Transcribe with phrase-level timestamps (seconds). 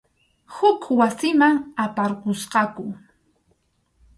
[0.55, 2.85] Huk wasiman aparqusqaku.